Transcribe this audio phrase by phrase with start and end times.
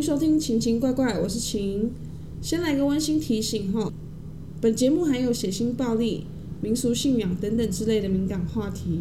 [0.00, 1.90] 迎收听《晴晴怪怪》，我是晴。
[2.40, 3.92] 先来个温馨提醒哈，
[4.58, 6.24] 本节目含有血腥、暴力、
[6.62, 9.00] 民俗信仰等等之类的敏感话题，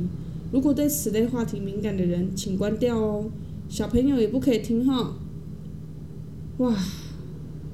[0.52, 3.32] 如果对此类话题敏感的人，请关掉哦。
[3.70, 5.16] 小朋友也不可以听哈。
[6.58, 6.76] 哇，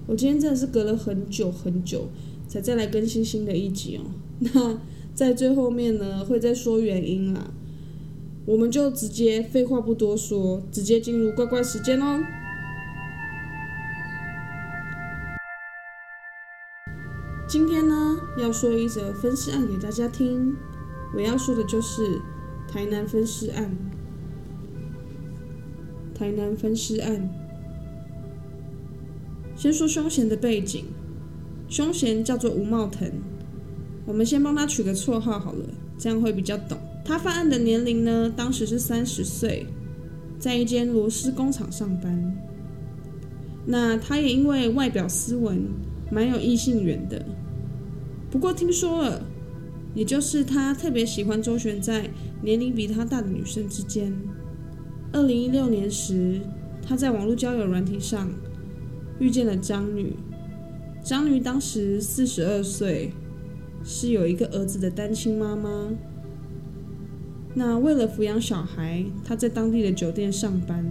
[0.06, 2.10] 我今天真的是隔了很久很久
[2.48, 4.02] 才再来更新新的一集哦。
[4.38, 4.80] 那
[5.16, 7.52] 在最后面呢，会再说原因啦。
[8.46, 12.24] 我们就直接废话不多说，直接进入怪怪时间哦。
[17.48, 20.56] 今天呢，要说一则分尸案给大家听。
[21.14, 22.20] 我要说的就是
[22.68, 23.70] 台南分尸案。
[26.16, 27.30] 台南分尸案，
[29.56, 30.86] 先说凶嫌的背景。
[31.70, 33.12] 凶嫌叫做吴茂腾，
[34.06, 35.66] 我们先帮他取个绰号好了，
[35.98, 36.78] 这样会比较懂。
[37.04, 39.68] 他犯案的年龄呢，当时是三十岁，
[40.40, 42.36] 在一间螺丝工厂上班。
[43.66, 45.68] 那他也因为外表斯文，
[46.12, 47.26] 蛮有异性缘的。
[48.32, 49.26] 不过听说了，
[49.94, 52.10] 也就是他特别喜欢周旋在
[52.42, 54.14] 年龄比他大的女生之间。
[55.12, 56.42] 二零一六年时，
[56.86, 58.30] 他在网络交友软体上
[59.20, 60.14] 遇见了张女。
[61.02, 63.14] 张女当时四十二岁，
[63.84, 65.90] 是有一个儿子的单亲妈妈。
[67.54, 70.84] 那为了抚养小孩，她在当地的酒店上班。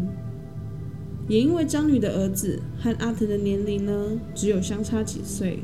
[1.27, 5.61] 也因为张女的儿子和阿腾的年龄呢，只有相差几岁，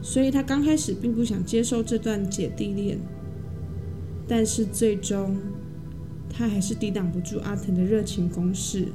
[0.00, 2.98] 所以她刚开始并不想接受这段姐弟恋。
[4.26, 5.36] 但是最终，
[6.30, 8.86] 她还是抵挡不住阿腾的热情攻势，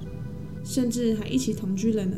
[0.63, 2.17] 甚至还一起同居了呢。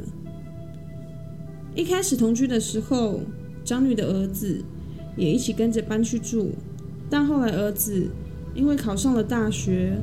[1.75, 3.21] 一开始同居的时候，
[3.65, 4.63] 张女的儿子
[5.17, 6.51] 也一起跟着搬去住，
[7.09, 8.07] 但后来儿子
[8.55, 9.97] 因为考上了大学，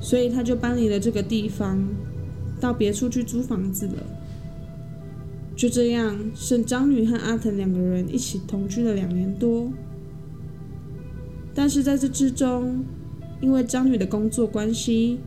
[0.00, 1.86] 所以他就搬离了这个地方，
[2.60, 3.94] 到别处去租房子了。
[5.56, 9.72] 就这样，剩张女和阿腾两个人一起同居了两年多。
[11.54, 12.84] 但是在这之中，
[13.40, 15.18] 因为张女的工作关系，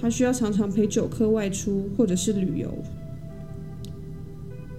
[0.00, 2.72] 她需要常常陪酒客外出或者是旅游。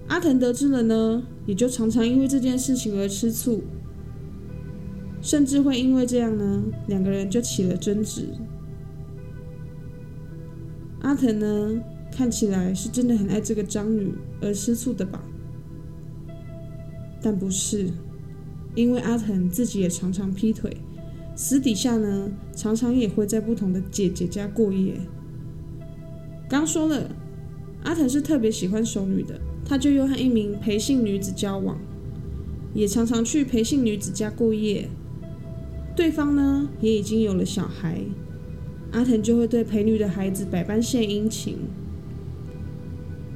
[0.08, 3.62] 阿腾得知了呢，也就常常因为这件事情而吃醋，
[5.22, 8.28] 甚至会因为这样呢，两个人就起了争执。
[11.04, 15.22] 阿藤呢，看起来是真的很爱这个张女而吃醋的吧？
[17.22, 17.90] 但不是，
[18.74, 20.74] 因为阿藤自己也常常劈腿，
[21.36, 24.98] 私底下呢，常常也会在不同的姐姐家过夜。
[26.48, 27.10] 刚说了，
[27.82, 29.38] 阿藤是特别喜欢熟女的。
[29.66, 31.78] 他就又和一名陪姓女子交往，
[32.74, 34.88] 也常常去陪姓女子家过夜。
[35.96, 38.02] 对方呢也已经有了小孩，
[38.94, 41.58] 阿腾就会对陪女的孩子百般献殷勤。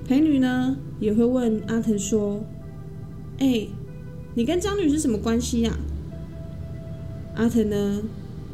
[0.06, 2.42] 陪女呢也会问阿腾说
[3.38, 3.66] ：“哎，
[4.34, 5.76] 你跟张女是什么关系呀？”
[7.34, 8.02] 阿腾呢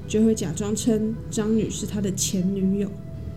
[0.08, 2.90] 就会假装称张女是他的前女友。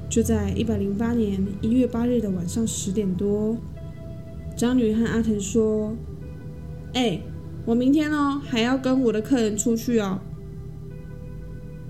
[0.09, 3.57] 就在一百零八年一月八日的晚上十点多。
[4.55, 5.94] 张女和阿腾说
[6.95, 7.19] ：“哎，
[7.66, 10.22] 我明天哦还要跟我的客人出去哦。”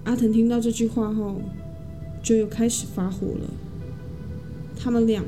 [0.05, 1.39] 阿腾听到这句话后，
[2.27, 3.49] 就又开始发火了。
[4.75, 5.23] 他们俩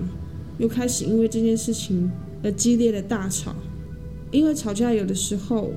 [0.58, 2.12] 又开始因为这件事情
[2.44, 3.56] 而激烈的大吵。
[4.32, 5.72] 因为吵架有的时候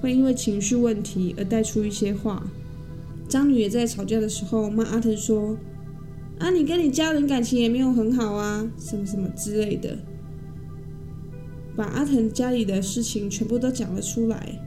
[0.00, 2.46] 会因为情绪问题而带出一些话。
[3.28, 5.58] 张女也在吵架的时候骂阿腾说
[6.38, 9.98] ：“啊，你跟你家人感情也没有很好啊，什么什么之类的。”
[11.74, 14.60] 把阿腾家里的事情全部都讲了出来，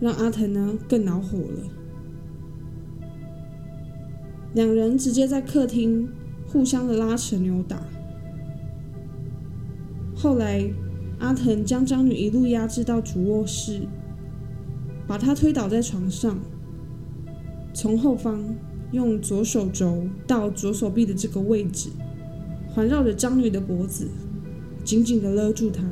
[0.00, 1.79] 让阿腾呢更恼火了。
[4.52, 6.08] 两人直接在客厅
[6.46, 7.82] 互相的拉扯扭打。
[10.14, 10.68] 后来，
[11.18, 13.82] 阿藤将张女一路压制到主卧室，
[15.06, 16.38] 把她推倒在床上，
[17.72, 18.42] 从后方
[18.90, 21.90] 用左手肘到左手臂的这个位置，
[22.68, 24.08] 环绕着张女的脖子，
[24.82, 25.84] 紧紧的勒住她。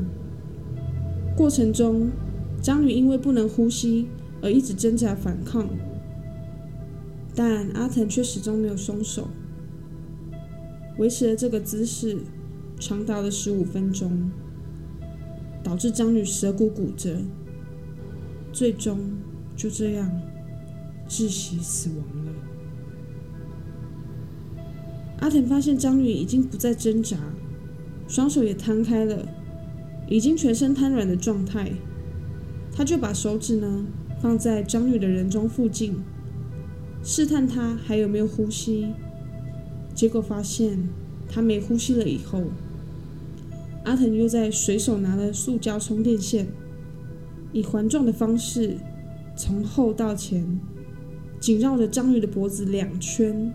[1.37, 2.11] 过程中，
[2.61, 4.09] 张女因为不能呼吸
[4.43, 5.69] 而一直挣扎反抗，
[7.41, 9.29] 但阿藤却始终没有松手，
[10.99, 12.19] 维持了这个姿势
[12.81, 14.29] 长达了十五分钟，
[15.63, 17.17] 导致张女舌骨骨折，
[18.53, 18.99] 最终
[19.55, 20.11] 就这样
[21.09, 22.33] 窒息死亡了。
[25.21, 27.17] 阿藤发现张女已经不再挣扎，
[28.09, 29.29] 双手也摊开了。
[30.09, 31.71] 已经全身瘫软的状态，
[32.73, 33.87] 他就把手指呢
[34.21, 35.95] 放在张女的人中附近，
[37.03, 38.93] 试探他还有没有呼吸。
[39.95, 40.89] 结果发现
[41.29, 42.45] 他没呼吸了以后，
[43.85, 46.47] 阿腾又在随手拿了塑胶充电线，
[47.53, 48.77] 以环状的方式
[49.37, 50.61] 从后到前
[51.41, 53.53] 紧绕着章鱼的脖子两圈，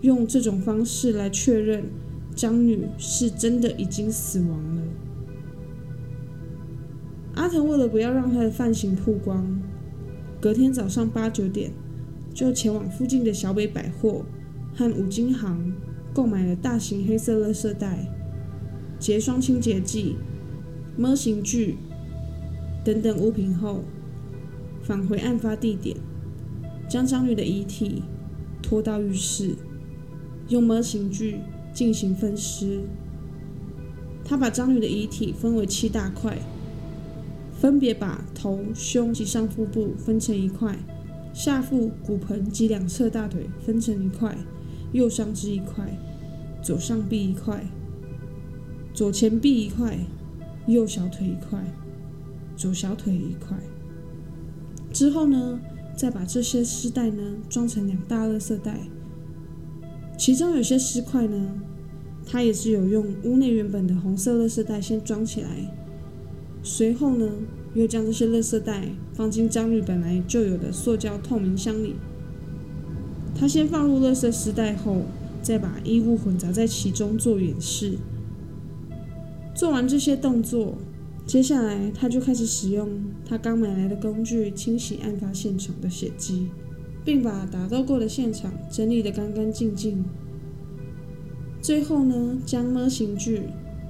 [0.00, 1.84] 用这种方式来确认
[2.34, 4.82] 章鱼是真的已经死亡了。
[7.34, 9.60] 阿腾为了不要让他的犯行曝光，
[10.40, 11.72] 隔天早上八九点
[12.34, 14.26] 就前往附近的小北百货
[14.74, 15.72] 和五金行
[16.12, 18.10] 购买了大型黑色垃圾袋。
[18.98, 20.16] 结霜清洁剂、
[20.96, 21.76] 模型具
[22.84, 23.84] 等等物品后，
[24.82, 25.96] 返回案发地点，
[26.88, 28.02] 将张女的遗体
[28.62, 29.56] 拖到浴室，
[30.48, 31.38] 用模型具
[31.72, 32.80] 进行分尸。
[34.24, 36.38] 他把张女的遗体分为七大块，
[37.52, 40.78] 分别把头、胸及上腹部分成一块，
[41.34, 44.34] 下腹、骨盆及两侧大腿分成一块，
[44.92, 45.84] 右上肢一块，
[46.62, 47.62] 左上臂一块。
[48.94, 49.98] 左前臂一块，
[50.68, 51.60] 右小腿一块，
[52.56, 53.58] 左小腿一块。
[54.92, 55.58] 之后呢，
[55.96, 58.78] 再把这些丝带呢装成两大垃圾袋。
[60.16, 61.60] 其中有些丝块呢，
[62.24, 65.48] 它也是有用屋内原本的红色垃圾袋先装起来，
[66.62, 67.28] 随后呢，
[67.74, 71.96] 又将这些垃圾袋放进章鱼本来就有的塑胶透明箱里。
[73.36, 75.02] 他先放入垃圾尸袋后，
[75.42, 77.98] 再把衣物混杂在其中做掩饰。
[79.54, 80.78] 做完这些动作，
[81.26, 82.88] 接下来他就开始使用
[83.28, 86.48] 他刚买来的工具清洗案发现场的血迹，
[87.04, 90.04] 并把打斗过的现场整理得干干净净。
[91.60, 93.42] 最后呢，将模型具、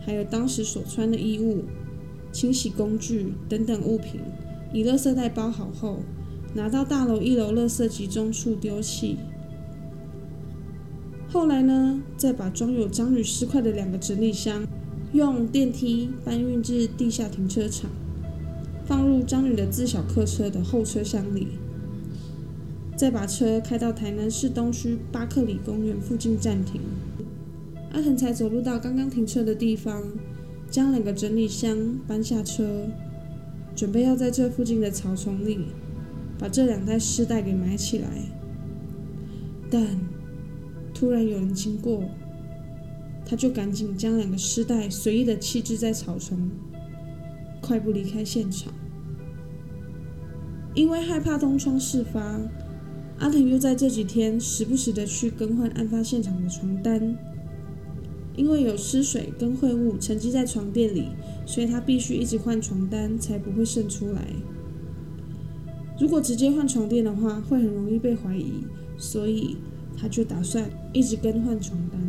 [0.05, 1.65] 还有当时所穿的衣物、
[2.35, 4.21] 清洗工具等等物品
[4.73, 6.01] 以垃圾袋包好后，
[6.53, 9.17] 拿到大楼一楼垃圾集中处丢弃。
[11.29, 14.67] 后来呢，再把装有章鱼尸块的两个整理箱。
[15.13, 17.89] 用电梯搬运至地下停车场，
[18.85, 21.47] 放入张女的自小客车的后车厢里，
[22.97, 26.81] 再把车开到台南市东区巴克里公园附近暂停。
[27.93, 30.03] 阿腾才走路到刚刚停车的地方，
[30.75, 32.89] 将两个整理箱搬下车，
[33.77, 35.67] 准备要在这附近的草丛里
[36.37, 38.09] 把这两袋尸袋给埋起来。
[39.71, 39.87] 但
[40.93, 42.03] 突然有人经过。
[43.27, 46.51] 他就赶紧将两个尸袋随意的弃置在草丛，
[47.59, 48.71] 快步离开现场。
[50.75, 52.39] 因为害怕东窗事发，
[53.21, 57.17] 阿腾又在这几天时不时的去更换案发现场的床单。
[58.37, 61.09] 因为有湿水跟秽物沉积在床垫里，
[61.47, 64.23] 所以他必须一直换床单，才不会渗出来。
[66.01, 68.65] 如果直接换床垫的话，会很容易被怀疑，
[68.97, 69.57] 所以
[69.97, 72.01] 他就打算一直更换床单。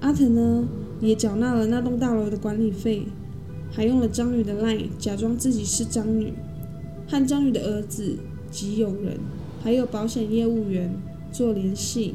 [0.00, 0.68] 阿腾呢，
[1.00, 3.06] 也缴纳了那栋大楼的管理费，
[3.72, 6.32] 还用了章鱼的 line 假装自己是章女，
[7.08, 8.18] 和章鱼的儿子
[8.50, 9.18] 及友人，
[9.62, 10.94] 还有保险业务员
[11.32, 12.14] 做联系，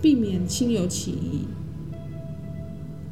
[0.00, 1.46] 避免亲友起疑。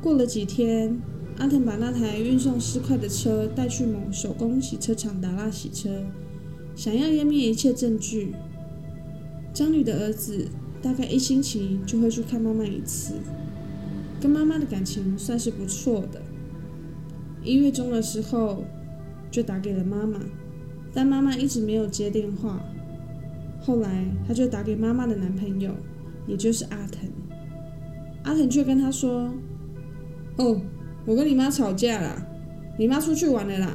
[0.00, 1.00] 过了几天，
[1.38, 6.04] 阿腾把那台运送尸块的车带去某手工洗车厂打蜡洗车，
[6.74, 8.34] 想要湮灭一切证据。
[9.52, 10.48] 张女的儿子
[10.80, 13.14] 大概一星期就会去看妈妈一次。
[14.20, 16.22] 跟妈妈的感情算是不错的。
[17.42, 18.64] 一月中的时候，
[19.30, 20.20] 就打给了妈妈，
[20.92, 22.60] 但妈妈一直没有接电话。
[23.60, 25.72] 后来，他就打给妈妈的男朋友，
[26.26, 27.08] 也就是阿腾。
[28.24, 29.32] 阿腾却跟他说
[30.38, 30.60] ：“哦，
[31.04, 32.26] 我跟你妈吵架了，
[32.78, 33.72] 你妈出去玩了啦。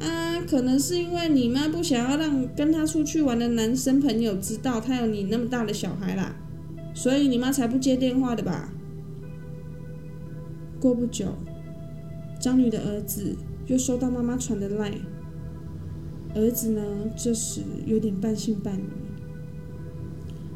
[0.00, 6.36] 啊，可能是因为你妈不想要让跟他出去玩的男生朋友知道他有你那么大的小孩啦，
[6.94, 8.72] 所以你妈才不接电话的吧？”
[10.78, 11.34] 过不久，
[12.38, 13.34] 张女的儿子
[13.66, 14.92] 又收到妈妈传的赖。
[16.34, 16.82] 儿子呢，
[17.16, 19.07] 这时有点半信半疑。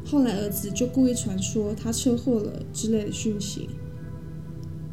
[0.05, 3.69] 后来儿子就故意传说他车祸了之类的讯息。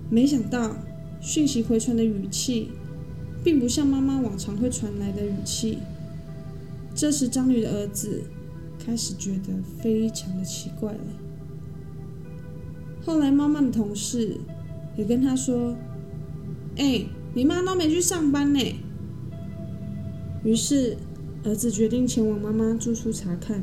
[0.08, 0.76] 没想到
[1.20, 2.70] 讯息回传的语气，
[3.44, 5.78] 并不像妈妈往常会传来的语气。
[6.94, 8.22] 这时张女的儿子
[8.78, 11.00] 开始觉得非常的奇怪了。
[13.04, 14.36] 后来妈妈的同事。
[14.96, 15.74] 也跟他说
[16.76, 18.60] ：“哎，你妈都没去上班呢。”
[20.44, 20.96] 于是，
[21.44, 23.62] 儿子决定前往妈妈住处查看。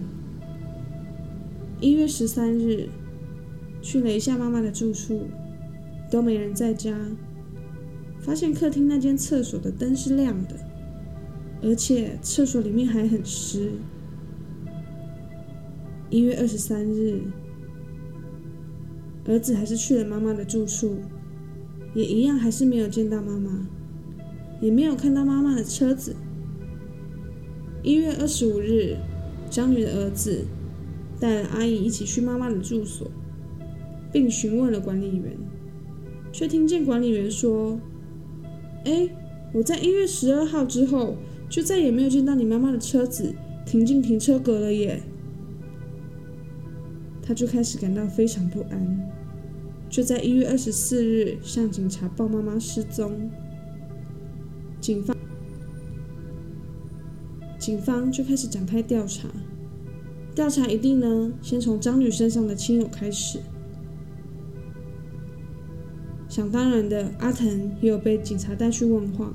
[1.79, 2.89] 一月十三日，
[3.81, 5.27] 去了一下妈妈的住处，
[6.09, 6.97] 都没人在家。
[8.19, 10.55] 发现客厅那间厕所的灯是亮的，
[11.61, 13.71] 而且厕所里面还很湿。
[16.09, 17.21] 一月二十三日。
[19.29, 20.95] 儿子还是去了妈妈的住处，
[21.93, 23.67] 也一样还是没有见到妈妈，
[24.61, 26.15] 也没有看到妈妈的车子。
[27.83, 28.95] 一月二十五日，
[29.49, 30.45] 张女的儿子
[31.19, 33.09] 带阿姨一起去妈妈的住所，
[34.11, 35.37] 并询问了管理员，
[36.31, 37.79] 却听见管理员说
[38.85, 39.09] ：“哎，
[39.53, 41.15] 我在一月十二号之后
[41.49, 43.33] 就再也没有见到你妈妈的车子
[43.65, 45.01] 停进停车格了耶。”
[47.23, 49.11] 他就开始感到非常不安，
[49.89, 53.29] 就在一月二十四日向警察报妈妈失踪。
[54.79, 55.15] 警方。
[57.59, 59.27] 警方就开始展开调查，
[60.37, 63.39] 调查一定呢，先从张女身上的亲友开始。
[66.29, 69.33] 想当然的，阿腾也有被警察带去问话，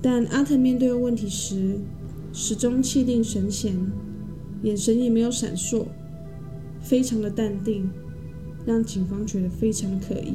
[0.00, 1.80] 但阿腾面对问题时，
[2.32, 3.74] 始终气定神闲，
[4.62, 5.86] 眼神也没有闪烁，
[6.80, 7.90] 非常的淡定，
[8.64, 10.32] 让警方觉得非常可疑。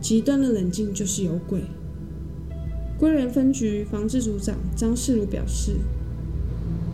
[0.00, 1.60] 极端的冷静就是有鬼。
[2.98, 5.72] 归仁分局防治组长张世儒表示，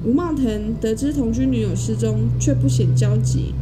[0.05, 3.55] 吴茂腾得知同居女友失踪，却不显焦急。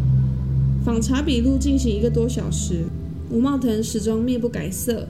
[0.83, 2.85] 访查笔录进行一个多小时，
[3.31, 5.07] 吴茂腾始终面不改色，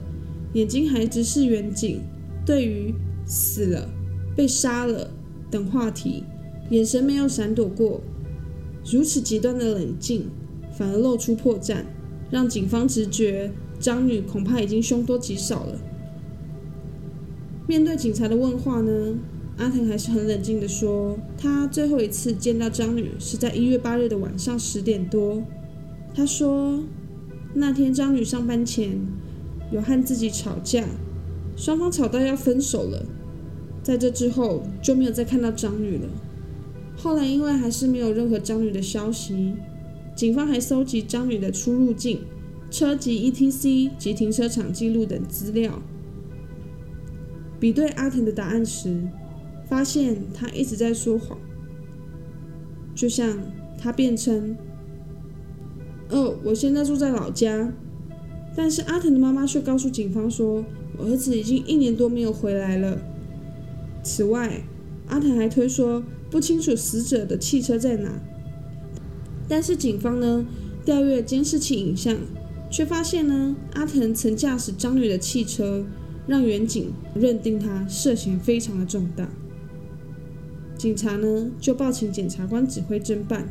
[0.53, 2.01] 眼睛还直视远景。
[2.45, 2.93] 对于
[3.25, 3.87] 死了、
[4.35, 5.09] 被杀了
[5.49, 6.25] 等话题，
[6.69, 8.01] 眼神没有闪躲过。
[8.91, 10.25] 如此极端的冷静，
[10.73, 11.83] 反而露出破绽，
[12.29, 15.79] 让警方直觉张女恐怕已经凶多吉少了。
[17.67, 19.13] 面对警察的问话呢，
[19.61, 25.43] 阿腾还是很冷静的说，他最后一次见到张女是在一月八日的晚上十点多。
[26.15, 26.83] 他说，
[27.53, 28.99] 那天张女上班前
[29.71, 30.83] 有和自己吵架，
[31.55, 33.05] 双方吵到要分手了。
[33.83, 36.09] 在这之后就没有再看到张女了。
[36.97, 39.53] 后来因为还是没有任何张女的消息，
[40.15, 42.21] 警方还搜集张女的出入境、
[42.71, 45.79] 车籍 ETC 及停车场记录等资料。
[47.59, 49.03] 比对阿腾的答案时，
[49.71, 51.37] 发现他一直在说谎。
[52.93, 53.39] 就像
[53.77, 54.57] 他辩称
[56.11, 57.71] ：“哦，我现在住在老家。”
[58.53, 60.65] 但是阿腾的妈妈却告诉警方说
[60.99, 62.99] ：“我儿子已经一年多没有回来了。”
[64.03, 64.61] 此外，
[65.07, 68.21] 阿腾还推说不清楚死者的汽车在哪。
[69.47, 70.45] 但是警方呢
[70.83, 72.17] 调阅监视器影像，
[72.69, 75.85] 却发现呢阿腾曾驾驶张女的汽车。
[76.27, 79.27] 让远警认定他涉嫌非常的重大，
[80.81, 83.47] 警察呢就报请检察官指挥侦办。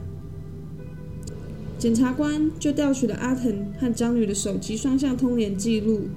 [1.78, 6.08] 检察官就调取了阿腾和张女的手机双向通联记录，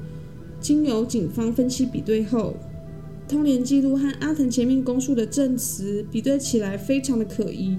[0.60, 2.56] 经由警方分析比对后，
[3.28, 7.78] 通联记录和阿腾前面供述的证词比对起来非常的可疑。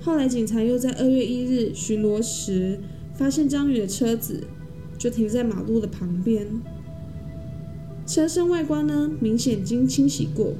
[0.00, 2.80] 后来警察又在二月一日巡逻时，
[3.12, 4.44] 发现张女的车子
[4.96, 6.46] 就停在马路的旁边。
[8.06, 10.54] 车身外观呢，明显经清洗过，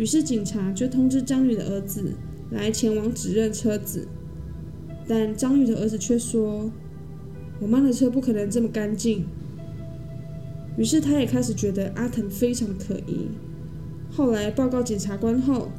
[0.00, 2.14] 于是警察就通知张宇的儿子
[2.50, 4.08] 来前往指认车子，
[5.06, 6.72] 但张宇的儿子却说
[7.60, 9.26] ：“我妈的车不可能这么干净。”
[10.78, 13.28] 于是他也开始觉得阿腾非常可疑。
[14.10, 15.70] 后来报告检察官后，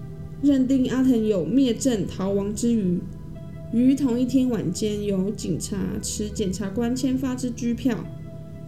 [0.44, 3.00] 认定阿腾有灭证逃亡之余，
[3.74, 8.06] 于同一天晚间由警察持检察官签发之拘票。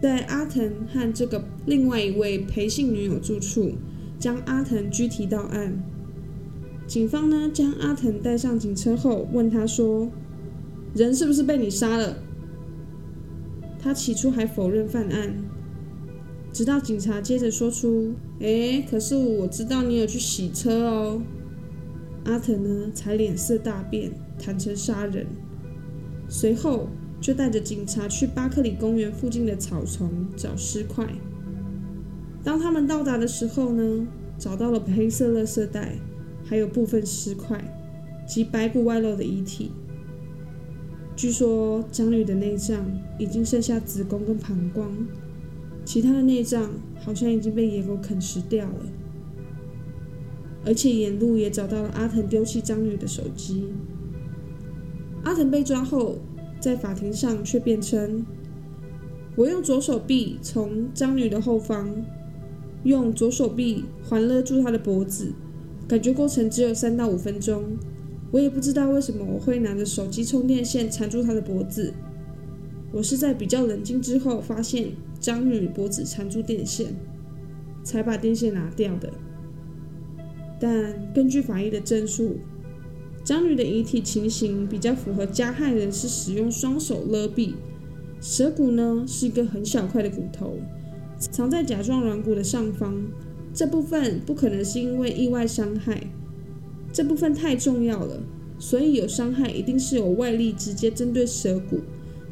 [0.02, 3.74] 在阿腾和这个另外一位陪姓女友住处，
[4.24, 5.84] 将阿腾拘提到案。
[6.86, 10.08] 警方呢将阿腾带上警车后，问他说
[10.96, 12.16] ：“人是不是被你杀了？”
[13.78, 15.36] 他起初还否认犯案，
[16.54, 21.20] 直到警察接着说出：“哎，可是我知道你有去洗车哦。”
[22.24, 25.26] 阿腾呢才脸色大变，坦诚杀人。
[26.30, 26.88] 随后。
[27.20, 31.06] 就带着警察去巴克里公园附近的草丛找尸块。
[32.44, 34.06] 当他们到达的时候呢，
[34.38, 35.98] 找到了黑色垃圾袋，
[36.44, 37.58] 还有部分尸块
[38.28, 39.72] 及白骨外露的遗体。
[41.16, 42.84] 据说张女的内脏
[43.18, 44.88] 已经剩下子宫跟膀胱，
[45.84, 46.70] 其他的内脏
[47.00, 48.86] 好像已经被野狗啃食掉了。
[50.66, 53.68] 而且沿路也找到了阿腾丢弃张女的手机。
[55.24, 56.18] 阿腾被抓后。
[56.60, 58.24] 在法庭上却辩称
[59.36, 61.94] ：“我用左手臂从张女的后方，
[62.84, 65.32] 用左手臂环勒住她的脖子，
[65.88, 67.64] 感觉过程只有三到五分钟。
[68.30, 71.92] 我也不知道为什么我会拿着手机充电线缠住她的脖子。
[72.92, 76.94] 我是在比较冷静之后发现张女脖子缠住电线，
[77.82, 79.10] 才把电线拿掉的。
[80.60, 82.36] 但根据法医的证述，
[83.24, 87.54] 张女的遗体情形比较符合加害人是使用双手勒毙，
[88.20, 90.56] 舌骨呢是一个很小块的骨头，
[91.30, 92.94] 藏在甲状软骨的上方，
[93.52, 96.08] 这部分不可能是因为意外伤害，
[96.92, 98.20] 这部分太重要了，
[98.58, 101.80] 所以有伤害一定是有外力直接针对舌骨，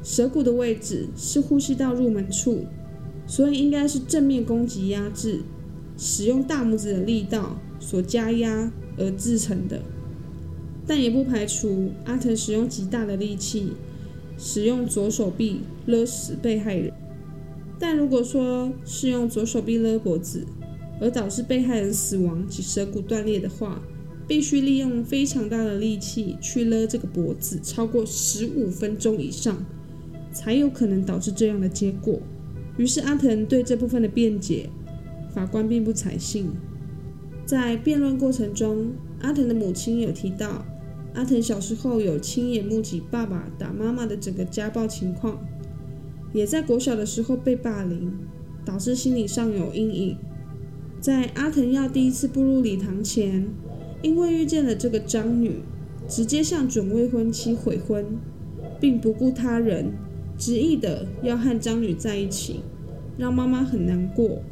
[0.02, 2.64] 舌骨的位置是呼吸道入门处，
[3.26, 5.40] 所以应该是正面攻击压制，
[5.96, 9.80] 使用大拇指的力道所加压而制成的。
[10.86, 13.72] 但也不排除阿腾使用极大的力气，
[14.36, 16.92] 使用左手臂勒死被害人。
[17.82, 20.46] 但如果说是用左手臂勒脖子，
[21.00, 23.82] 而导致被害人死亡及舌骨断裂的话，
[24.28, 29.66] 必须利用非常大的力气去勒这个脖子，超过十五分钟以上，
[30.32, 32.20] 才有可能导致这样的结果。
[32.76, 34.70] 于是阿腾对这部分的辩解，
[35.34, 36.52] 法官并不采信。
[37.44, 40.64] 在辩论过程中，阿腾的母亲有提到。
[41.14, 45.38] 阿腾小时候有亲眼目击爸爸打妈妈的整个家暴情况，
[46.32, 48.12] 也在国小的时候被霸凌，
[48.64, 50.16] 导致心理上有阴影。
[51.00, 53.48] 在阿藤要第一次步入礼堂前，
[54.02, 55.62] 因为遇见了这个张女，
[56.08, 58.06] 直接向准未婚妻悔婚，
[58.80, 59.92] 并不顾他人，
[60.38, 62.60] 执意的要和张女在一起，
[63.18, 64.42] 让妈妈很难过。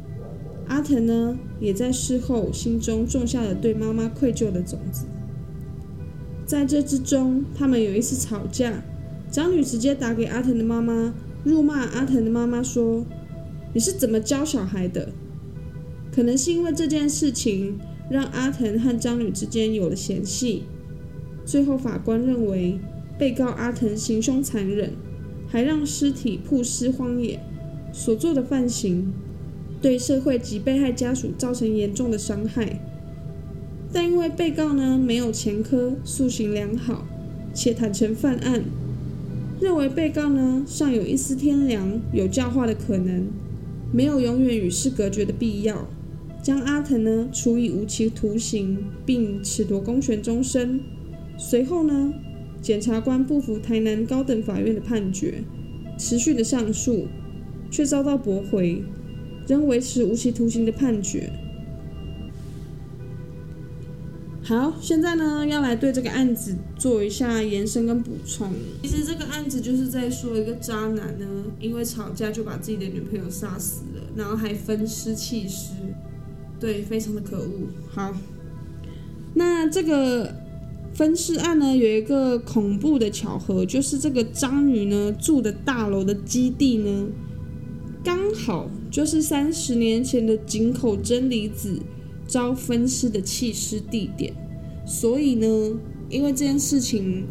[0.67, 5.05] 阿藤呢，也在事后心中种下了对妈妈愧疚的种子。
[6.45, 8.83] 在这之中，他们有一次吵架，
[9.29, 13.05] 张女直接打给阿藤的妈妈，辱骂阿腾的妈妈说
[13.73, 15.09] ：“你是怎么教小孩的？”
[16.13, 20.63] 可能是因为这件事情，让阿腾和张女之间有了嫌隙。
[21.45, 22.79] 最后，法官认为
[23.17, 24.93] 被告阿腾行凶残忍，
[25.47, 27.39] 还让尸体曝尸荒野，
[27.91, 29.13] 所做的犯行
[29.81, 32.79] 对社会及被害家属造成严重的伤害。
[33.93, 37.05] 但因为被告呢没有前科，素行良好，
[37.53, 38.63] 且坦诚犯案，
[39.61, 43.27] 认为被告呢尚有一丝天良，有教化的可能，
[43.93, 45.87] 没有永远与世隔绝的必要，
[46.41, 50.79] 将阿腾呢处以无期徒刑，并褫夺公权终身。
[51.37, 52.11] 随后呢，
[52.59, 55.43] 检察官不服台南高等法院的判决，
[55.95, 57.05] 持续的上诉，
[57.69, 58.81] 却遭到驳回，
[59.47, 61.31] 仍维持无期徒刑的判决。
[64.51, 68.51] 好，现在呢要来对这个案子做一下延伸跟补充。
[68.83, 71.25] 其实这个案子就是在说一个渣男呢，
[71.57, 75.71] 因为吵架就把自己的女朋友杀死了，然后还分尸弃尸，
[76.59, 77.69] 对，非常的可恶。
[77.93, 78.13] 好，
[79.35, 80.35] 那这个
[80.93, 87.07] 分尸案呢有一个恐怖的巧合，就是这个张女呢住的大楼的基地呢，
[88.03, 91.79] 刚好就是三十年前的井口真理子。
[92.27, 94.33] 遭分尸的弃尸地点，
[94.85, 95.47] 所以呢，
[96.09, 97.25] 因为这件事情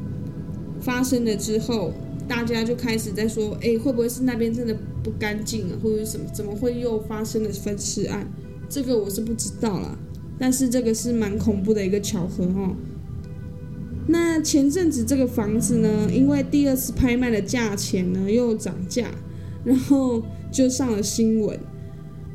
[0.80, 1.92] 发生了之后，
[2.28, 6.26] 大家就开始在说，哎，会不会是那边真的不干净啊，或者什么？
[6.32, 8.26] 怎么会又发生了分尸案？
[8.68, 9.98] 这个我是不知道啦，
[10.38, 12.76] 但是这个是蛮恐怖的一个巧合哦。
[14.06, 19.10] 那前阵子这个房子呢，因为第二次拍卖的价钱呢又涨价，
[19.64, 21.58] 然后就上了新闻，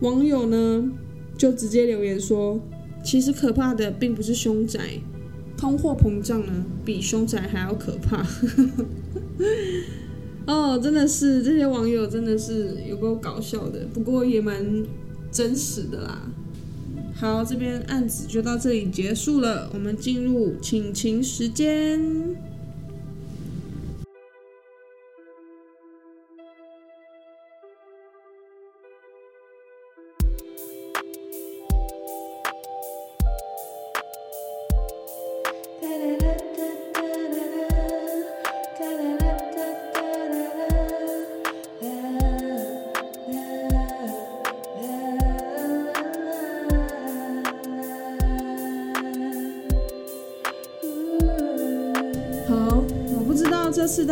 [0.02, 0.92] 网友呢。
[1.38, 2.58] 就直接留言说，
[3.06, 4.80] 其实可怕的并不是凶宅，
[5.56, 8.26] 通货膨胀呢比凶宅还要可怕。
[10.48, 14.84] 哦，真的是这些网友真的是有够搞笑的，不过也蛮
[15.32, 16.22] 真实的啦。
[17.14, 22.02] 好，这边案子就到这里结束了，我们进入请情时间。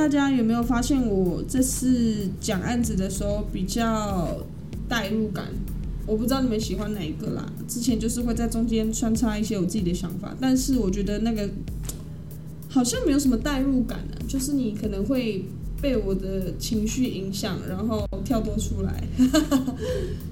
[0.04, 4.46] 大家有没有发现，我这次讲案子的时候比较
[4.90, 5.46] 代入感？
[6.06, 7.50] 我不知道你们喜欢哪一个啦。
[7.70, 11.50] 之前就是会在中间穿插一些我自己的想法，但是我觉得那个
[12.68, 14.18] 好像没有什么代入感呢。
[14.28, 15.46] 就是你可能会
[15.82, 19.08] 被我的情绪影响，然后跳脱出来。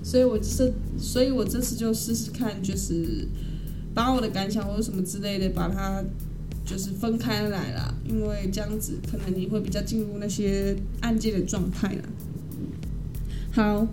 [0.03, 3.25] 所以我这，所以我这次就试试看，就是
[3.93, 6.03] 把我的感想或者什么之类的，把它。
[6.71, 12.03] 就是分开来了，因为这样子可能你会比较进入那些案件的状态了。
[13.51, 13.85] 好，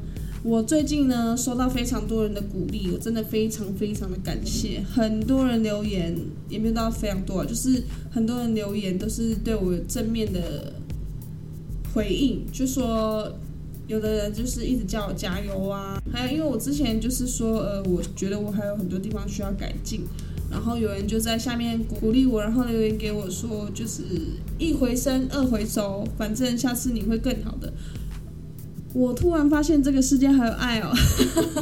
[0.45, 4.81] 我最近呢收到非常多人的鼓励，我真的非常非常的感谢。
[4.89, 6.17] 很多人留言，
[6.49, 10.75] 也没有到非常多啊，就是很多人留言都是对我正面的
[11.93, 13.37] 回应，就说
[13.89, 20.03] 有的人就是一直叫我加油啊，还有因为我之前就是说，呃，我觉得我还有很多地方需要改进，
[20.51, 24.03] 然后有人就在下面鼓励我，然后留言给我说，就是
[24.59, 27.73] 一回生二回熟，反正下次你会更好的。
[28.95, 30.91] 我突然发现这个世界还有爱哦，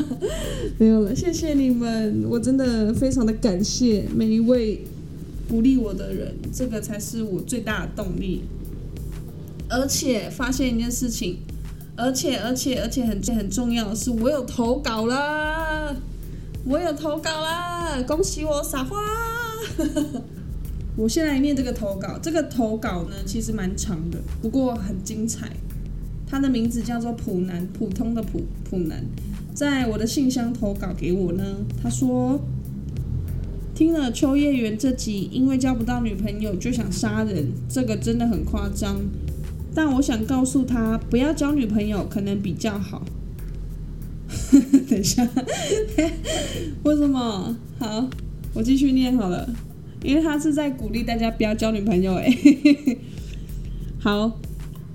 [0.78, 4.84] 没有了，谢谢你们，我真的非常的感谢每一位
[5.48, 8.42] 鼓励我的人，这个才是我最大的动力。
[9.68, 11.38] 而且发现一件事情，
[11.96, 15.96] 而且而且而且很很重要的是，我有投稿啦，
[16.68, 18.96] 我有投稿啦，恭喜我撒花！
[20.98, 25.48] 我先来念这个投稿，这个投稿呢其实蛮长的，不过很精彩。
[26.26, 29.04] 他的名字叫做普南，普通的普普南，
[29.54, 31.44] 在我的信箱投稿给我呢。
[31.80, 32.40] 他说
[33.72, 38.96] 听了秋叶原这集，因为交不到女朋友就想杀人，这个真的很夸张。
[39.72, 43.04] 但我想告诉他，不要交女朋友可能比较好。
[44.88, 45.28] 等一下，
[46.84, 47.56] 为什么？
[47.78, 48.08] 好，
[48.54, 49.48] 我继续念好了，
[50.02, 52.14] 因为他是在鼓励大家不要交女朋友。
[52.14, 52.36] 哎，
[53.98, 54.38] 好。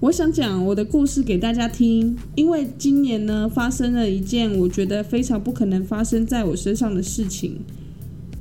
[0.02, 7.60] 我想讲我的故事给大家听，因为今年呢发生了一件我觉得非常不可能发生在我身上的事情。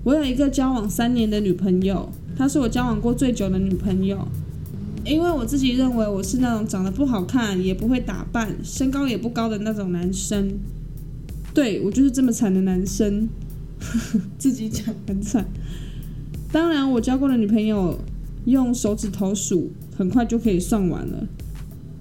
[0.03, 4.27] 我有一个交往三年的女朋友，她是我交往过最久的女朋友。
[5.05, 10.59] 因为我自己认为我是那种长得不好看、也不会打扮、身高也不高的那种男生。
[11.53, 13.29] 对我就是这么惨的男生，
[14.39, 15.47] 自己讲很惨。
[16.53, 17.99] 当然，我交过的女朋友
[18.45, 21.27] 用手指头数，很快就可以算完了。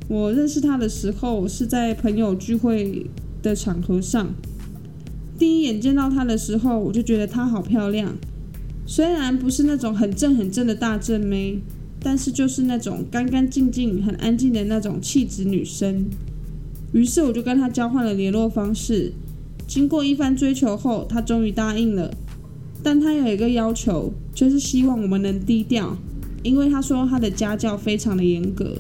[0.08, 3.06] 我认识她的时候是在朋友聚会
[3.42, 4.34] 的场合上，
[5.38, 8.16] 第一眼见到她的时候，我就觉得她好漂亮。
[8.86, 11.60] 虽然不是那种很正很正的大正妹，
[12.02, 16.06] 但是就是那种干干净净、很安静的那种气质女生。
[16.92, 19.12] 于是我就跟她交换了联络方式。
[19.70, 22.12] 经过一番追求后，她终于答应了。
[22.82, 25.96] 但她有一个要求，就是希望我们能低调，
[26.42, 28.76] 因为她说她的家教非常的严格。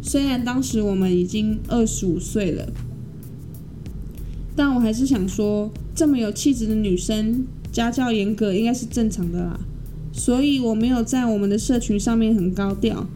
[0.00, 2.68] 虽然当时我们已经二十五岁了，
[4.54, 9.58] 但我还是想说，这么有气质的女生，家教严格应该是正常的啦。
[10.12, 13.08] 所以我没有在我们的社群上面很高调。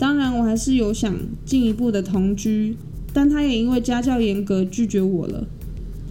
[0.00, 1.14] 当然，我还是有想
[1.46, 2.76] 进一步的同居，
[3.12, 5.46] 但他也因为家教严格拒绝我了。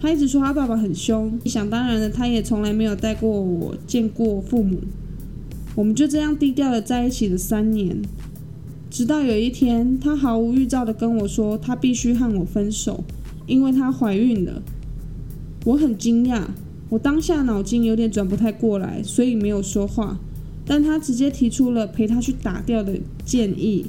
[0.04, 4.76] 他一直说他爸爸很凶，想当然的，他也从来没有带过我见过父母。
[5.74, 8.02] 我们就这样低调的在一起了三年。
[8.90, 13.02] 直到有一天，他毫无预兆的跟我说，他必须和我分手，
[13.46, 14.62] 因为她怀孕了。
[15.64, 16.42] 我很惊讶，
[16.90, 20.18] 我当下脑筋有点转不太过来，所以没有说话。
[20.66, 23.86] 但他直接提出了陪他去打掉的建议。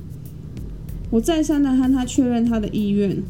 [1.10, 3.22] 我再三的和他确认他的意愿。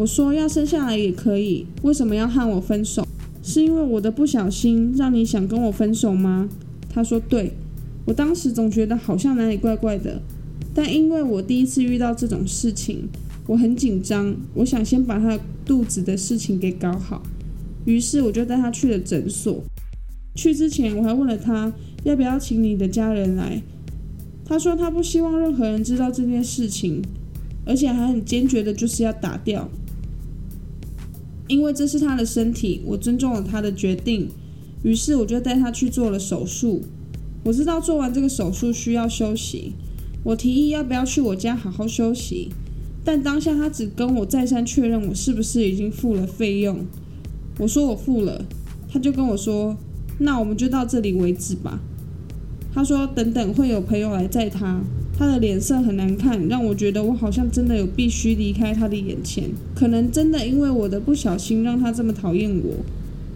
[0.00, 3.06] 我说要生下来也可以，为什么要和我分手？
[3.42, 6.48] 是因为我的不小心让你想跟我分手吗？
[6.88, 7.52] 他说对。
[8.06, 10.22] 我当时总觉得好像哪里怪怪的。
[10.74, 13.10] 但因为我第一次遇到这种事情，
[13.46, 17.22] 我很紧张，我想先把他肚子的事情给搞好，
[17.84, 19.62] 于是我就带他去了诊所。
[20.34, 21.70] 去之前我还问了他
[22.04, 23.60] 要不要请你的家人来，
[24.46, 27.02] 他说他不希望任何人知道这件事情，
[27.66, 29.68] 而且还很坚决的就是要打掉，
[31.50, 34.28] 因为这是他的身体，我尊重了他的决定，
[34.84, 36.80] 于是我就带他去做了手术。
[37.42, 39.72] 我知道做完这个手术需要休息。
[40.22, 42.50] 我提议要不要去我家好好休息，
[43.04, 46.86] 但当下他只跟我再三确认我是不是已经付了费用。
[47.58, 48.44] 我说我付了，
[48.88, 49.76] 他就跟我说
[50.20, 51.80] ：“那我们就到这里为止吧。”
[52.72, 54.80] 他说：“等等会有朋友来载他。”
[55.20, 59.50] 他的脸色很难看，让我觉得我好像真的有必须离开他的眼前。
[59.74, 62.76] 可能真的因为我的不小心让他这么讨厌我，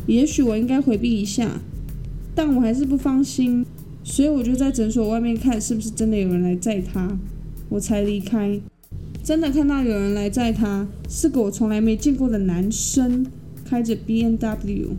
[0.07, 1.61] 也许我应该回避一下，
[2.35, 3.67] 但我还是不放心。
[4.03, 7.19] 所以我就在诊所外面看是不是真的有人来载他，
[7.69, 8.59] 我才离开。
[9.23, 13.27] 真的看到有人来载他，是个我从来没见过的男生，
[13.63, 14.97] 开着 B N W。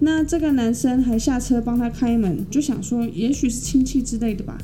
[0.00, 4.56] 那这个男生还下车帮他开门，就想说也许是亲戚之类的吧。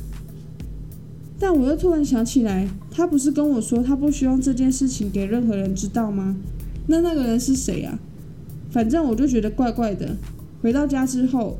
[1.39, 6.35] 但我又突然想起来，他不是跟我说他不希望这件事情给任何人知道吗？
[6.87, 7.97] 那那个人是谁啊？
[8.69, 10.17] 反正我就觉得怪怪的。
[10.61, 11.57] 回到家之后。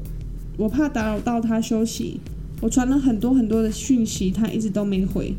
[0.58, 2.20] 我怕打扰到他休息，
[2.60, 5.34] 我传了很多很多的讯息，他一直都没回。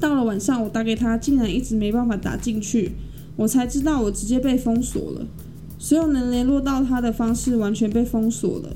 [0.00, 2.92] 到了晚上，我打给他，竟然一直没办法打进去。
[3.36, 5.26] 我才知道我直接被封锁了，
[5.78, 8.74] 所有能联络到他的方式完全被封锁了。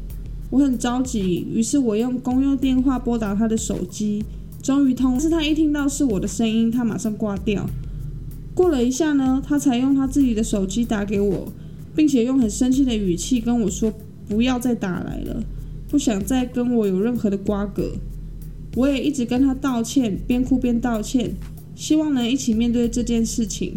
[0.50, 4.22] 我很着急，于是我用公用电话拨打他的手机，
[4.68, 5.12] 终于通。
[5.12, 7.66] 但是他一听到是我的声音，他马上挂掉。
[8.54, 11.50] 过了一下呢，他才用他自己的手机打给我，
[11.96, 13.90] 并且用很生气的语气跟我说
[14.28, 15.42] ：“不要再打来了，
[15.88, 17.92] 不想再跟我有任何的瓜葛。”
[18.76, 21.33] 我也一直跟他道歉，边哭边道歉，
[21.74, 23.74] 希望能一起面对这件事情。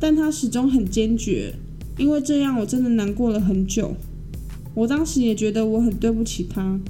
[0.00, 1.54] 但他始终很坚决，
[1.96, 3.94] 因为这样我真的难过了很久。
[4.74, 6.80] 我当时也觉得我很对不起他。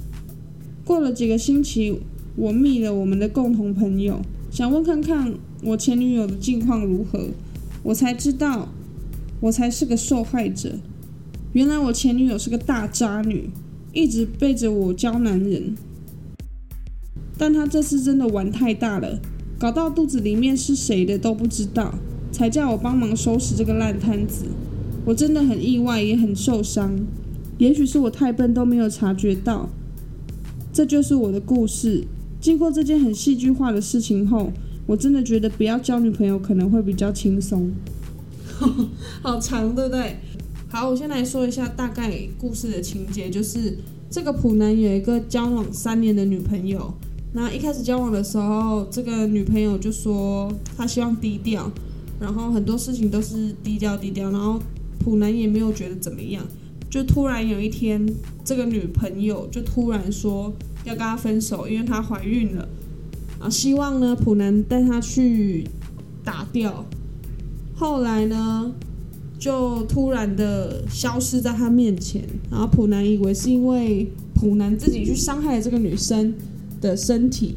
[0.83, 1.99] 过了几个星期，
[2.35, 7.29] 我密了我们的共同朋友，想问看看我前女友的近况如何。
[7.83, 8.69] 我才知道，
[9.39, 10.75] 我才是个受害者。
[11.53, 13.49] 原来我前女友是个大渣女，
[13.93, 15.75] 一直背着我交男人。
[17.37, 19.19] 但她这次真的玩太大了，
[19.57, 21.95] 搞到肚子里面是谁的都不知道，
[22.31, 24.45] 才叫我帮忙收拾这个烂摊子。
[25.05, 26.99] 我真的很意外，也很受伤。
[27.57, 29.69] 也许是我太笨都没有察觉到，
[30.71, 32.05] 这就是我的故事。
[32.39, 34.51] 经过这件很戏剧化的事情后，
[34.85, 37.71] 我真的觉得不要交女朋友可能会比较轻松。
[39.21, 40.17] 好长，对不对？
[40.69, 43.77] 好，我先来说一下大概故事的情节，就是
[44.09, 46.93] 这个普男有一个交往三年的女朋友，
[47.33, 51.71] 那一开始交往的时候，这个女朋友就说她希望低调，
[52.19, 54.59] 然后很多事情都是低调低调，然后
[54.99, 56.45] 普男也没有觉得怎么样。
[56.89, 58.03] 就突然有一天，
[58.43, 60.51] 这个女朋友就突然说
[60.83, 62.67] 要跟他分手，因为她怀孕了
[63.39, 65.67] 啊，希望呢普南带她去
[66.23, 66.83] 打掉。
[67.75, 68.71] 后来呢，
[69.37, 76.33] 就突然的消失在他面前，然后普南以为是因为普南自己去伤害了这个女生
[76.81, 77.55] 的身体，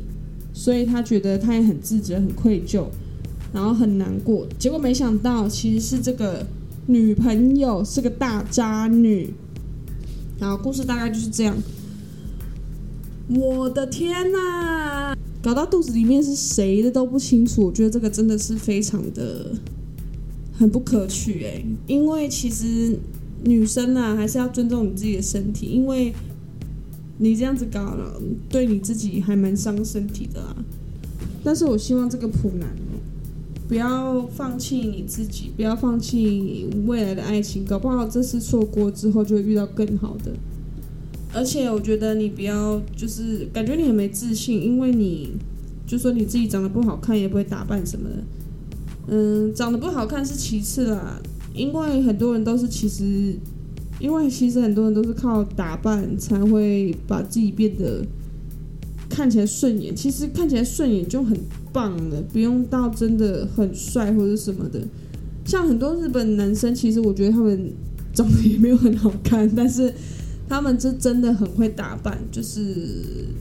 [0.53, 2.85] 所以他觉得他也很自责、很愧疚，
[3.55, 4.47] 然后很难过。
[4.59, 6.47] 结果没想到，其实是这个。
[6.87, 9.33] 女朋友是个大渣女，
[10.39, 11.57] 然后故事大概就是这样。
[13.29, 19.55] 我的天呐，搞到肚子里面是谁的都不清楚，我觉得这个真的是非常的
[20.53, 21.65] 很不可取哎。
[21.87, 22.99] 因为其实
[23.45, 26.13] 女生啊，还是要尊重你自己的身体，因为
[27.19, 30.57] 你这样子搞了，对你自己还蛮伤身体的啊。
[31.45, 32.69] 但是我希望这个普男。
[33.69, 40.33] 不要放弃你自己，不要放弃未来的爱情，搞不好这次错过之后就会遇到更好的。
[41.35, 45.31] 而且我觉得你不要就是感觉你很没自信，因为你
[45.87, 48.17] 就说你自己长得不好看，也不会打扮什么的。
[49.09, 51.21] 嗯，长得不好看是其次啦，
[51.55, 53.35] 因为很多人都是其实，
[53.99, 58.05] 因为其实很多人都是靠打扮才会把自己变得
[59.13, 59.95] 看起来顺眼。
[59.95, 61.39] 其实看起来顺眼就很。
[61.73, 64.79] 棒了，不用到真的很帅或者什么的。
[65.47, 67.73] 像很多日本男生，其实我觉得他们
[68.13, 69.91] 长得也没有很好看，但是
[70.47, 72.67] 他们是真的很会打扮，就是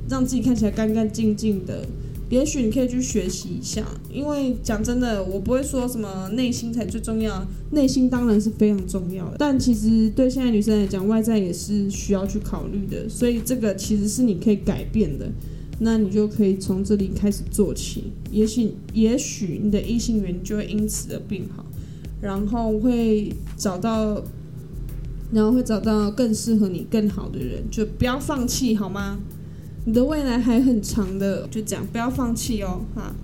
[0.10, 1.86] 让自己看起来干干净净的。
[2.30, 13.10] 也许你可以去学习一下，因为讲真的，我不会说什么内心才最重要，内心当然是非常重要的，但其实对现在女生来讲，外在也是需要去考虑的。
[13.10, 15.30] 所以这个其实是你可以改变的。
[15.84, 21.66] 那你就可以从这里开始做起，也许也许你的异性缘就会因此而变好，
[22.22, 24.24] 然后会找到，
[25.32, 29.18] 然后会找到更适合你、更好的人，就不要放弃好吗？
[29.86, 33.16] 你的未来还很长的，就这样，不要放弃哦，哈。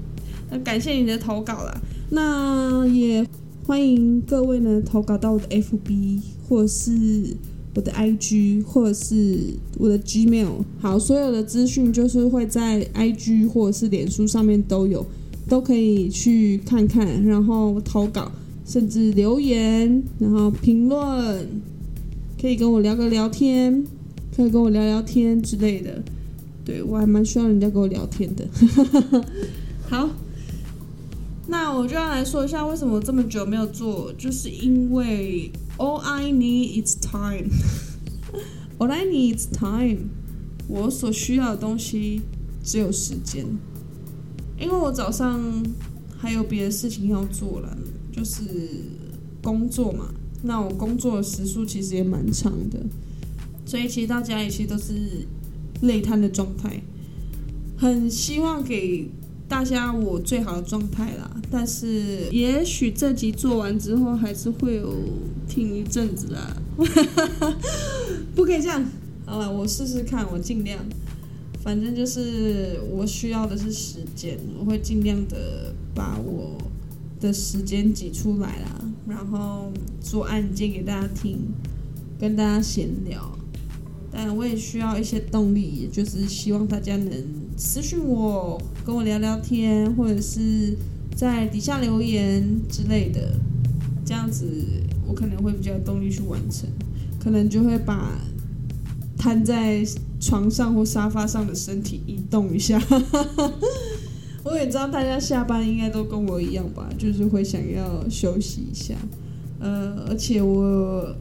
[0.50, 3.24] 那感谢你的投稿了，那也
[3.67, 7.38] 欢迎各位呢投稿到我的 FB 或是。
[7.78, 9.38] 我的 IG 或者是
[9.78, 15.06] 我的 Gmail，好，所有的资讯就是会在 IG 或者是脸书上面都有，
[15.48, 18.32] 都可以去看看，然后投稿，
[18.66, 21.48] 甚至留言，然后评论，
[22.42, 23.86] 可以跟我聊个聊天，
[24.36, 26.02] 可以跟我聊聊天之类的。
[26.66, 28.44] 对我还蛮需要人家跟我聊天的。
[29.88, 30.10] 好，
[31.46, 35.52] 那我就要来说一下为什么这么久没有做，就是因为。
[35.78, 37.50] All I need is time.
[38.80, 40.10] All I need is time.
[40.68, 42.22] 我所需要的东西
[42.63, 43.46] 只有时间，
[44.60, 45.42] 因为我早上
[46.18, 47.78] 还有别的事情要做了，
[48.12, 48.42] 就是
[49.42, 50.13] 工作嘛。
[50.44, 52.80] 那我工作的时数其实也蛮长的，
[53.66, 55.26] 所以其实到家里其实都是
[55.82, 56.82] 累瘫的状态。
[57.78, 59.10] 很希望给。
[59.48, 64.94] 大家我最好的状态啦，但是也许这集做完之后还是会有
[65.48, 66.56] 听一阵子啦，
[68.36, 68.84] 不可以这样。
[69.26, 70.80] 好了，我试试看，我尽量。
[71.64, 76.58] 反正就是我需要的是时间，我会尽量的把我
[77.20, 78.86] 的时间挤出来啦。
[79.08, 81.40] 然后做案件给大家听，
[82.20, 83.38] 跟大家闲聊。
[84.12, 87.12] 但我也需要一些动力，就是希望大家能
[87.60, 90.78] 私信我，跟我聊聊天，或者是
[91.15, 93.34] 在底下留言之类的，
[94.06, 94.46] 这样子
[95.08, 96.70] 我可能会比较有动力去完成，
[97.20, 98.20] 可能就会把
[99.17, 99.84] 瘫在
[100.20, 102.80] 床上或沙发上的身体移动一下。
[104.46, 108.93] 我也知道大家下班应该都跟我一样吧，就是会想要休息一下。
[109.60, 111.15] 呃，而且我。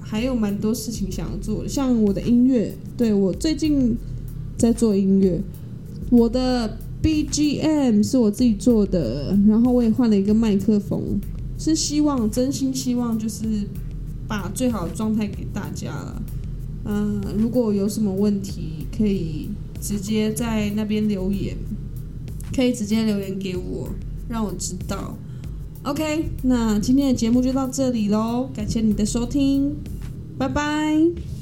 [0.00, 3.94] 还有蛮多事情想要做，像我的音乐，对我最近
[4.56, 5.38] 在做音乐，
[6.10, 11.20] 我的 BGM 是我自己做的，然后我也换了一个麦克风，
[11.58, 13.44] 是希望真心希望就是
[14.26, 16.22] 把最好的状态给大家了。
[16.84, 19.48] 嗯，如果有什么问题，可以
[19.80, 21.56] 直接在那边留言，
[22.54, 23.88] 可以直接留言给我，
[24.28, 25.16] 让我知道。
[25.84, 29.76] OK，那今天的节目就到这里喽，感谢你的收听。
[30.38, 31.37] 拜拜。